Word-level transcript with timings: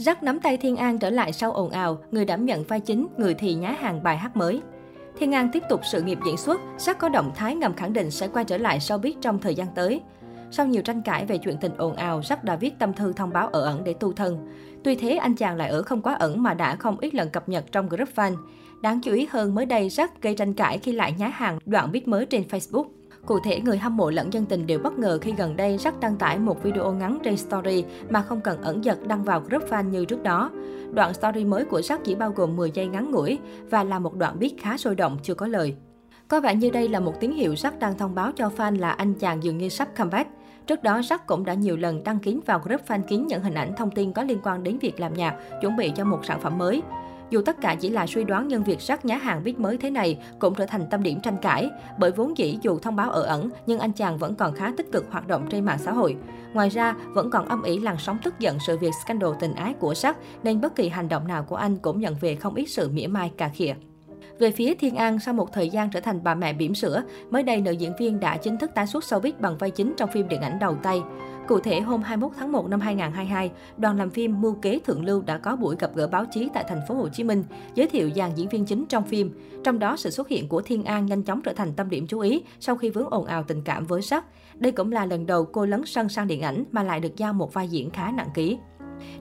Rắc 0.00 0.22
nắm 0.22 0.40
tay 0.40 0.56
Thiên 0.56 0.76
An 0.76 0.98
trở 0.98 1.10
lại 1.10 1.32
sau 1.32 1.52
ồn 1.52 1.70
ào, 1.70 1.98
người 2.10 2.24
đảm 2.24 2.44
nhận 2.44 2.64
vai 2.64 2.80
chính, 2.80 3.06
người 3.16 3.34
thì 3.34 3.54
nhá 3.54 3.74
hàng 3.80 4.02
bài 4.02 4.16
hát 4.16 4.36
mới. 4.36 4.60
Thiên 5.18 5.34
An 5.34 5.48
tiếp 5.52 5.62
tục 5.68 5.80
sự 5.84 6.02
nghiệp 6.02 6.18
diễn 6.26 6.36
xuất, 6.36 6.60
Rắc 6.78 6.98
có 6.98 7.08
động 7.08 7.32
thái 7.34 7.56
ngầm 7.56 7.74
khẳng 7.74 7.92
định 7.92 8.10
sẽ 8.10 8.28
quay 8.28 8.44
trở 8.44 8.56
lại 8.56 8.80
sau 8.80 8.98
biết 8.98 9.16
trong 9.20 9.38
thời 9.38 9.54
gian 9.54 9.68
tới. 9.74 10.00
Sau 10.50 10.66
nhiều 10.66 10.82
tranh 10.82 11.02
cãi 11.02 11.26
về 11.26 11.38
chuyện 11.38 11.56
tình 11.60 11.72
ồn 11.76 11.96
ào, 11.96 12.20
Rắc 12.24 12.44
đã 12.44 12.56
viết 12.56 12.78
tâm 12.78 12.92
thư 12.92 13.12
thông 13.12 13.30
báo 13.30 13.48
ở 13.48 13.62
ẩn 13.62 13.84
để 13.84 13.94
tu 13.94 14.12
thân. 14.12 14.48
Tuy 14.84 14.94
thế, 14.94 15.16
anh 15.16 15.34
chàng 15.34 15.56
lại 15.56 15.68
ở 15.68 15.82
không 15.82 16.02
quá 16.02 16.14
ẩn 16.14 16.42
mà 16.42 16.54
đã 16.54 16.76
không 16.76 16.96
ít 17.00 17.14
lần 17.14 17.30
cập 17.30 17.48
nhật 17.48 17.64
trong 17.72 17.88
group 17.88 18.08
fan. 18.14 18.36
Đáng 18.80 19.00
chú 19.00 19.12
ý 19.12 19.28
hơn 19.30 19.54
mới 19.54 19.66
đây, 19.66 19.88
Rắc 19.88 20.22
gây 20.22 20.34
tranh 20.34 20.54
cãi 20.54 20.78
khi 20.78 20.92
lại 20.92 21.14
nhá 21.18 21.28
hàng 21.28 21.58
đoạn 21.66 21.90
viết 21.92 22.08
mới 22.08 22.26
trên 22.26 22.42
Facebook. 22.50 22.84
Cụ 23.26 23.38
thể, 23.40 23.60
người 23.60 23.78
hâm 23.78 23.96
mộ 23.96 24.10
lẫn 24.10 24.32
dân 24.32 24.46
tình 24.46 24.66
đều 24.66 24.78
bất 24.78 24.98
ngờ 24.98 25.18
khi 25.22 25.32
gần 25.32 25.56
đây 25.56 25.76
Jack 25.76 25.92
đăng 26.00 26.16
tải 26.16 26.38
một 26.38 26.62
video 26.62 26.92
ngắn 26.92 27.18
trên 27.24 27.36
story 27.36 27.84
mà 28.08 28.22
không 28.22 28.40
cần 28.40 28.62
ẩn 28.62 28.84
giật 28.84 29.06
đăng 29.06 29.24
vào 29.24 29.40
group 29.40 29.62
fan 29.70 29.90
như 29.90 30.04
trước 30.04 30.22
đó. 30.22 30.50
Đoạn 30.92 31.14
story 31.14 31.44
mới 31.44 31.64
của 31.64 31.80
Jack 31.80 31.98
chỉ 32.04 32.14
bao 32.14 32.30
gồm 32.30 32.56
10 32.56 32.70
giây 32.70 32.86
ngắn 32.86 33.10
ngủi 33.10 33.38
và 33.70 33.84
là 33.84 33.98
một 33.98 34.14
đoạn 34.14 34.38
biết 34.38 34.54
khá 34.60 34.76
sôi 34.76 34.94
động, 34.94 35.18
chưa 35.22 35.34
có 35.34 35.46
lời. 35.46 35.74
Có 36.28 36.40
vẻ 36.40 36.54
như 36.54 36.70
đây 36.70 36.88
là 36.88 37.00
một 37.00 37.20
tín 37.20 37.32
hiệu 37.32 37.54
Jack 37.54 37.78
đang 37.78 37.98
thông 37.98 38.14
báo 38.14 38.32
cho 38.32 38.50
fan 38.56 38.78
là 38.78 38.90
anh 38.90 39.14
chàng 39.14 39.42
dường 39.42 39.58
như 39.58 39.68
sắp 39.68 39.88
comeback. 39.96 40.30
Trước 40.66 40.82
đó, 40.82 41.00
Jack 41.00 41.18
cũng 41.26 41.44
đã 41.44 41.54
nhiều 41.54 41.76
lần 41.76 42.04
đăng 42.04 42.18
ký 42.18 42.40
vào 42.46 42.58
group 42.64 42.80
fan 42.88 43.02
kín 43.02 43.26
những 43.26 43.42
hình 43.42 43.54
ảnh 43.54 43.72
thông 43.76 43.90
tin 43.90 44.12
có 44.12 44.22
liên 44.22 44.38
quan 44.42 44.62
đến 44.62 44.78
việc 44.78 45.00
làm 45.00 45.14
nhạc, 45.14 45.36
chuẩn 45.60 45.76
bị 45.76 45.92
cho 45.96 46.04
một 46.04 46.24
sản 46.24 46.40
phẩm 46.40 46.58
mới. 46.58 46.82
Dù 47.30 47.42
tất 47.42 47.60
cả 47.60 47.76
chỉ 47.80 47.90
là 47.90 48.06
suy 48.06 48.24
đoán 48.24 48.48
nhưng 48.48 48.64
việc 48.64 48.80
rắc 48.80 49.04
nhá 49.04 49.16
hàng 49.16 49.42
viết 49.42 49.60
mới 49.60 49.78
thế 49.78 49.90
này 49.90 50.18
cũng 50.38 50.54
trở 50.54 50.66
thành 50.66 50.86
tâm 50.90 51.02
điểm 51.02 51.20
tranh 51.20 51.36
cãi. 51.42 51.70
Bởi 51.98 52.10
vốn 52.10 52.38
dĩ 52.38 52.58
dù 52.62 52.78
thông 52.78 52.96
báo 52.96 53.10
ở 53.10 53.22
ẩn, 53.22 53.50
nhưng 53.66 53.78
anh 53.78 53.92
chàng 53.92 54.18
vẫn 54.18 54.34
còn 54.34 54.54
khá 54.54 54.72
tích 54.76 54.92
cực 54.92 55.06
hoạt 55.10 55.28
động 55.28 55.46
trên 55.50 55.64
mạng 55.64 55.78
xã 55.78 55.92
hội. 55.92 56.16
Ngoài 56.52 56.68
ra, 56.68 56.94
vẫn 57.14 57.30
còn 57.30 57.48
âm 57.48 57.62
ỉ 57.62 57.78
làn 57.78 57.96
sóng 57.98 58.18
tức 58.24 58.38
giận 58.38 58.58
sự 58.66 58.78
việc 58.78 58.90
scandal 59.04 59.30
tình 59.40 59.54
ái 59.54 59.74
của 59.74 59.94
sắc, 59.94 60.16
nên 60.42 60.60
bất 60.60 60.76
kỳ 60.76 60.88
hành 60.88 61.08
động 61.08 61.28
nào 61.28 61.42
của 61.42 61.56
anh 61.56 61.76
cũng 61.76 62.00
nhận 62.00 62.14
về 62.20 62.34
không 62.34 62.54
ít 62.54 62.66
sự 62.66 62.88
mỉa 62.88 63.06
mai 63.06 63.32
cà 63.36 63.48
khịa. 63.48 63.74
Về 64.40 64.50
phía 64.50 64.74
Thiên 64.74 64.96
An, 64.96 65.18
sau 65.18 65.34
một 65.34 65.52
thời 65.52 65.68
gian 65.68 65.90
trở 65.90 66.00
thành 66.00 66.20
bà 66.24 66.34
mẹ 66.34 66.52
bỉm 66.52 66.74
sữa, 66.74 67.02
mới 67.30 67.42
đây 67.42 67.60
nữ 67.60 67.70
diễn 67.70 67.92
viên 67.98 68.20
đã 68.20 68.36
chính 68.36 68.58
thức 68.58 68.70
tái 68.74 68.86
xuất 68.86 69.04
showbiz 69.04 69.32
bằng 69.38 69.58
vai 69.58 69.70
chính 69.70 69.94
trong 69.96 70.10
phim 70.12 70.28
điện 70.28 70.40
ảnh 70.40 70.58
đầu 70.58 70.76
tay. 70.82 71.02
Cụ 71.48 71.60
thể, 71.60 71.80
hôm 71.80 72.02
21 72.02 72.32
tháng 72.38 72.52
1 72.52 72.68
năm 72.68 72.80
2022, 72.80 73.50
đoàn 73.76 73.98
làm 73.98 74.10
phim 74.10 74.40
Mưu 74.40 74.54
kế 74.54 74.78
Thượng 74.78 75.04
Lưu 75.04 75.22
đã 75.22 75.38
có 75.38 75.56
buổi 75.56 75.76
gặp 75.78 75.90
gỡ 75.94 76.06
báo 76.06 76.24
chí 76.24 76.48
tại 76.54 76.64
thành 76.68 76.80
phố 76.88 76.94
Hồ 76.94 77.08
Chí 77.08 77.24
Minh, 77.24 77.44
giới 77.74 77.86
thiệu 77.86 78.10
dàn 78.16 78.30
diễn 78.34 78.48
viên 78.48 78.64
chính 78.64 78.84
trong 78.88 79.04
phim. 79.04 79.38
Trong 79.64 79.78
đó, 79.78 79.96
sự 79.96 80.10
xuất 80.10 80.28
hiện 80.28 80.48
của 80.48 80.62
Thiên 80.62 80.84
An 80.84 81.06
nhanh 81.06 81.22
chóng 81.22 81.42
trở 81.42 81.52
thành 81.52 81.72
tâm 81.72 81.90
điểm 81.90 82.06
chú 82.06 82.20
ý 82.20 82.42
sau 82.60 82.76
khi 82.76 82.90
vướng 82.90 83.10
ồn 83.10 83.24
ào 83.24 83.42
tình 83.42 83.62
cảm 83.62 83.86
với 83.86 84.02
sắc. 84.02 84.24
Đây 84.54 84.72
cũng 84.72 84.92
là 84.92 85.06
lần 85.06 85.26
đầu 85.26 85.44
cô 85.44 85.66
lấn 85.66 85.86
sân 85.86 86.08
sang 86.08 86.26
điện 86.26 86.42
ảnh 86.42 86.64
mà 86.72 86.82
lại 86.82 87.00
được 87.00 87.16
giao 87.16 87.32
một 87.32 87.54
vai 87.54 87.68
diễn 87.68 87.90
khá 87.90 88.12
nặng 88.16 88.30
ký. 88.34 88.58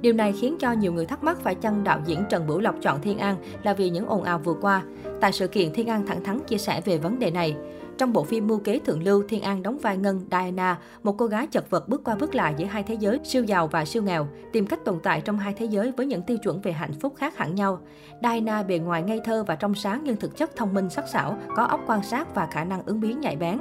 Điều 0.00 0.12
này 0.12 0.32
khiến 0.40 0.56
cho 0.58 0.72
nhiều 0.72 0.92
người 0.92 1.06
thắc 1.06 1.24
mắc 1.24 1.38
phải 1.42 1.54
chăng 1.54 1.84
đạo 1.84 2.00
diễn 2.06 2.24
Trần 2.30 2.46
Bửu 2.46 2.60
Lộc 2.60 2.74
chọn 2.80 3.00
Thiên 3.00 3.18
An 3.18 3.36
là 3.62 3.74
vì 3.74 3.90
những 3.90 4.06
ồn 4.06 4.22
ào 4.22 4.38
vừa 4.38 4.54
qua. 4.60 4.82
Tại 5.20 5.32
sự 5.32 5.46
kiện, 5.46 5.72
Thiên 5.72 5.86
An 5.86 6.06
thẳng 6.06 6.24
thắn 6.24 6.40
chia 6.40 6.58
sẻ 6.58 6.80
về 6.84 6.98
vấn 6.98 7.18
đề 7.18 7.30
này. 7.30 7.56
Trong 7.98 8.12
bộ 8.12 8.24
phim 8.24 8.46
Mưu 8.46 8.58
kế 8.58 8.78
thượng 8.78 9.02
lưu, 9.02 9.22
Thiên 9.28 9.42
An 9.42 9.62
đóng 9.62 9.78
vai 9.78 9.96
Ngân 9.96 10.20
Diana, 10.30 10.78
một 11.02 11.14
cô 11.18 11.26
gái 11.26 11.46
chật 11.46 11.70
vật 11.70 11.88
bước 11.88 12.04
qua 12.04 12.16
bước 12.16 12.34
lại 12.34 12.54
giữa 12.56 12.66
hai 12.66 12.82
thế 12.82 12.94
giới 12.94 13.20
siêu 13.24 13.44
giàu 13.44 13.66
và 13.66 13.84
siêu 13.84 14.02
nghèo, 14.02 14.28
tìm 14.52 14.66
cách 14.66 14.84
tồn 14.84 14.98
tại 15.02 15.20
trong 15.20 15.38
hai 15.38 15.54
thế 15.54 15.66
giới 15.66 15.92
với 15.96 16.06
những 16.06 16.22
tiêu 16.22 16.38
chuẩn 16.38 16.60
về 16.60 16.72
hạnh 16.72 16.92
phúc 17.00 17.14
khác 17.16 17.36
hẳn 17.36 17.54
nhau. 17.54 17.80
Diana 18.22 18.62
bề 18.62 18.78
ngoài 18.78 19.02
ngây 19.02 19.20
thơ 19.24 19.44
và 19.44 19.56
trong 19.56 19.74
sáng 19.74 20.00
nhưng 20.04 20.16
thực 20.16 20.36
chất 20.36 20.56
thông 20.56 20.74
minh 20.74 20.90
sắc 20.90 21.08
sảo, 21.08 21.38
có 21.56 21.64
óc 21.64 21.80
quan 21.86 22.02
sát 22.02 22.34
và 22.34 22.46
khả 22.46 22.64
năng 22.64 22.82
ứng 22.86 23.00
biến 23.00 23.20
nhạy 23.20 23.36
bén. 23.36 23.58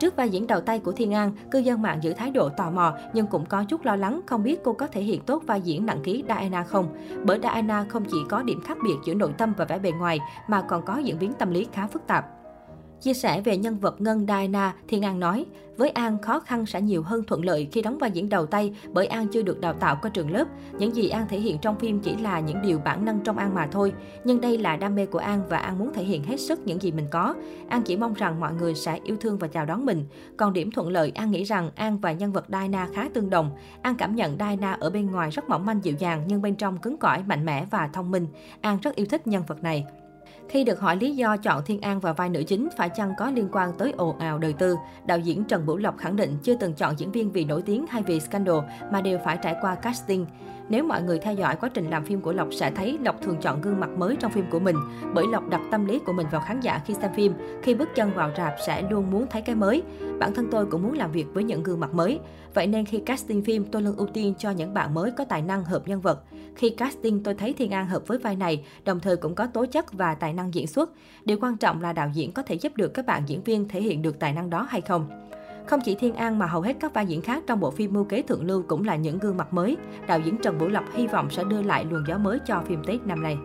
Trước 0.00 0.16
vai 0.16 0.28
diễn 0.28 0.46
đầu 0.46 0.60
tay 0.60 0.78
của 0.78 0.92
Thiên 0.92 1.14
An, 1.14 1.32
cư 1.50 1.58
dân 1.58 1.82
mạng 1.82 1.98
giữ 2.02 2.12
thái 2.12 2.30
độ 2.30 2.48
tò 2.48 2.70
mò 2.70 2.94
nhưng 3.12 3.26
cũng 3.26 3.46
có 3.46 3.64
chút 3.64 3.84
lo 3.84 3.96
lắng 3.96 4.20
không 4.26 4.42
biết 4.42 4.60
cô 4.64 4.72
có 4.72 4.86
thể 4.86 5.02
hiện 5.02 5.20
tốt 5.20 5.42
vai 5.46 5.60
diễn 5.60 5.86
nặng 5.86 6.00
ký 6.04 6.24
Diana 6.28 6.64
không. 6.64 6.96
Bởi 7.24 7.38
Diana 7.42 7.84
không 7.88 8.04
chỉ 8.04 8.18
có 8.28 8.42
điểm 8.42 8.60
khác 8.64 8.78
biệt 8.84 8.96
giữa 9.04 9.14
nội 9.14 9.32
tâm 9.38 9.52
và 9.56 9.64
vẻ 9.64 9.78
bề 9.78 9.90
ngoài 9.90 10.20
mà 10.48 10.62
còn 10.62 10.84
có 10.84 10.98
diễn 10.98 11.18
biến 11.18 11.32
tâm 11.32 11.50
lý 11.50 11.66
khá 11.72 11.86
phức 11.86 12.06
tạp. 12.06 12.43
Chia 13.04 13.14
sẻ 13.14 13.40
về 13.40 13.56
nhân 13.56 13.78
vật 13.78 14.00
Ngân 14.00 14.26
Diana, 14.26 14.74
Thiên 14.88 15.02
An 15.02 15.20
nói, 15.20 15.46
với 15.76 15.90
An 15.90 16.22
khó 16.22 16.40
khăn 16.40 16.66
sẽ 16.66 16.80
nhiều 16.80 17.02
hơn 17.02 17.24
thuận 17.26 17.44
lợi 17.44 17.68
khi 17.72 17.82
đóng 17.82 17.98
vai 17.98 18.10
diễn 18.10 18.28
đầu 18.28 18.46
tay 18.46 18.76
bởi 18.92 19.06
An 19.06 19.26
chưa 19.28 19.42
được 19.42 19.60
đào 19.60 19.72
tạo 19.72 19.98
qua 20.02 20.10
trường 20.10 20.30
lớp. 20.30 20.44
Những 20.78 20.94
gì 20.94 21.08
An 21.08 21.26
thể 21.28 21.40
hiện 21.40 21.58
trong 21.58 21.78
phim 21.78 22.00
chỉ 22.00 22.16
là 22.16 22.40
những 22.40 22.62
điều 22.62 22.78
bản 22.78 23.04
năng 23.04 23.20
trong 23.20 23.38
An 23.38 23.54
mà 23.54 23.66
thôi. 23.72 23.92
Nhưng 24.24 24.40
đây 24.40 24.58
là 24.58 24.76
đam 24.76 24.94
mê 24.94 25.06
của 25.06 25.18
An 25.18 25.42
và 25.48 25.58
An 25.58 25.78
muốn 25.78 25.92
thể 25.94 26.04
hiện 26.04 26.24
hết 26.24 26.36
sức 26.36 26.66
những 26.66 26.82
gì 26.82 26.92
mình 26.92 27.06
có. 27.10 27.34
An 27.68 27.82
chỉ 27.82 27.96
mong 27.96 28.14
rằng 28.14 28.40
mọi 28.40 28.52
người 28.54 28.74
sẽ 28.74 29.00
yêu 29.04 29.16
thương 29.20 29.38
và 29.38 29.48
chào 29.48 29.66
đón 29.66 29.86
mình. 29.86 30.04
Còn 30.36 30.52
điểm 30.52 30.70
thuận 30.70 30.88
lợi, 30.88 31.12
An 31.14 31.30
nghĩ 31.30 31.44
rằng 31.44 31.70
An 31.74 31.98
và 31.98 32.12
nhân 32.12 32.32
vật 32.32 32.44
Diana 32.48 32.88
khá 32.94 33.08
tương 33.14 33.30
đồng. 33.30 33.50
An 33.82 33.94
cảm 33.96 34.16
nhận 34.16 34.36
Diana 34.38 34.72
ở 34.72 34.90
bên 34.90 35.10
ngoài 35.10 35.30
rất 35.30 35.48
mỏng 35.48 35.66
manh 35.66 35.80
dịu 35.84 35.94
dàng 35.98 36.24
nhưng 36.26 36.42
bên 36.42 36.54
trong 36.54 36.78
cứng 36.78 36.96
cỏi, 36.96 37.22
mạnh 37.22 37.44
mẽ 37.44 37.66
và 37.70 37.90
thông 37.92 38.10
minh. 38.10 38.26
An 38.60 38.78
rất 38.82 38.94
yêu 38.94 39.06
thích 39.10 39.26
nhân 39.26 39.42
vật 39.46 39.62
này. 39.62 39.86
Khi 40.48 40.64
được 40.64 40.80
hỏi 40.80 40.96
lý 40.96 41.16
do 41.16 41.36
chọn 41.36 41.62
Thiên 41.66 41.80
An 41.80 42.00
vào 42.00 42.14
vai 42.14 42.28
nữ 42.28 42.42
chính 42.42 42.68
phải 42.76 42.88
chăng 42.88 43.12
có 43.18 43.30
liên 43.30 43.48
quan 43.52 43.72
tới 43.78 43.92
ồn 43.96 44.18
ào 44.18 44.38
đời 44.38 44.52
tư, 44.52 44.76
đạo 45.06 45.18
diễn 45.18 45.44
Trần 45.44 45.66
Bửu 45.66 45.76
Lộc 45.76 45.98
khẳng 45.98 46.16
định 46.16 46.36
chưa 46.42 46.54
từng 46.54 46.74
chọn 46.74 46.98
diễn 46.98 47.12
viên 47.12 47.32
vì 47.32 47.44
nổi 47.44 47.62
tiếng 47.62 47.86
hay 47.86 48.02
vì 48.02 48.20
scandal 48.20 48.58
mà 48.92 49.00
đều 49.00 49.18
phải 49.24 49.38
trải 49.42 49.56
qua 49.60 49.74
casting. 49.74 50.26
Nếu 50.68 50.84
mọi 50.84 51.02
người 51.02 51.18
theo 51.18 51.34
dõi 51.34 51.56
quá 51.60 51.68
trình 51.74 51.90
làm 51.90 52.04
phim 52.04 52.20
của 52.20 52.32
Lộc 52.32 52.48
sẽ 52.54 52.70
thấy 52.70 52.98
Lộc 53.02 53.22
thường 53.22 53.36
chọn 53.40 53.60
gương 53.60 53.80
mặt 53.80 53.90
mới 53.90 54.16
trong 54.20 54.32
phim 54.32 54.44
của 54.50 54.58
mình, 54.58 54.76
bởi 55.14 55.26
Lộc 55.26 55.48
đặt 55.48 55.60
tâm 55.70 55.86
lý 55.86 55.98
của 55.98 56.12
mình 56.12 56.26
vào 56.30 56.40
khán 56.46 56.60
giả 56.60 56.80
khi 56.86 56.94
xem 56.94 57.10
phim, 57.14 57.32
khi 57.62 57.74
bước 57.74 57.88
chân 57.94 58.10
vào 58.14 58.30
rạp 58.36 58.54
sẽ 58.66 58.82
luôn 58.90 59.10
muốn 59.10 59.26
thấy 59.30 59.42
cái 59.42 59.54
mới. 59.54 59.82
Bản 60.18 60.34
thân 60.34 60.48
tôi 60.50 60.66
cũng 60.66 60.82
muốn 60.82 60.92
làm 60.92 61.12
việc 61.12 61.26
với 61.34 61.44
những 61.44 61.62
gương 61.62 61.80
mặt 61.80 61.94
mới. 61.94 62.20
Vậy 62.54 62.66
nên 62.66 62.84
khi 62.84 62.98
casting 62.98 63.44
phim, 63.44 63.64
tôi 63.64 63.82
luôn 63.82 63.96
ưu 63.96 64.06
tiên 64.06 64.34
cho 64.38 64.50
những 64.50 64.74
bạn 64.74 64.94
mới 64.94 65.10
có 65.10 65.24
tài 65.24 65.42
năng 65.42 65.64
hợp 65.64 65.88
nhân 65.88 66.00
vật. 66.00 66.22
Khi 66.56 66.70
casting, 66.70 67.22
tôi 67.22 67.34
thấy 67.34 67.52
Thiên 67.52 67.70
An 67.70 67.86
hợp 67.86 68.02
với 68.06 68.18
vai 68.18 68.36
này, 68.36 68.64
đồng 68.84 69.00
thời 69.00 69.16
cũng 69.16 69.34
có 69.34 69.46
tố 69.46 69.66
chất 69.66 69.92
và 69.92 70.14
tài 70.14 70.32
năng 70.32 70.54
diễn 70.54 70.66
xuất. 70.66 70.90
Điều 71.24 71.38
quan 71.40 71.56
trọng 71.56 71.82
là 71.82 71.92
đạo 71.92 72.10
diễn 72.14 72.32
có 72.32 72.42
thể 72.42 72.54
giúp 72.54 72.76
được 72.76 72.94
các 72.94 73.06
bạn 73.06 73.22
diễn 73.26 73.42
viên 73.42 73.68
thể 73.68 73.80
hiện 73.80 74.02
được 74.02 74.18
tài 74.18 74.32
năng 74.32 74.50
đó 74.50 74.66
hay 74.70 74.80
không. 74.80 75.08
Không 75.66 75.80
chỉ 75.84 75.94
Thiên 75.94 76.14
An 76.14 76.38
mà 76.38 76.46
hầu 76.46 76.62
hết 76.62 76.76
các 76.80 76.94
vai 76.94 77.06
diễn 77.06 77.22
khác 77.22 77.42
trong 77.46 77.60
bộ 77.60 77.70
phim 77.70 77.92
Mưu 77.92 78.04
kế 78.04 78.22
thượng 78.22 78.46
lưu 78.46 78.62
cũng 78.68 78.84
là 78.84 78.96
những 78.96 79.18
gương 79.18 79.36
mặt 79.36 79.52
mới. 79.54 79.76
Đạo 80.06 80.20
diễn 80.20 80.36
Trần 80.42 80.58
Vũ 80.58 80.68
Lộc 80.68 80.84
hy 80.94 81.06
vọng 81.06 81.30
sẽ 81.30 81.44
đưa 81.44 81.62
lại 81.62 81.86
luồng 81.90 82.04
gió 82.08 82.18
mới 82.18 82.38
cho 82.46 82.62
phim 82.66 82.82
Tết 82.86 83.06
năm 83.06 83.22
nay. 83.22 83.38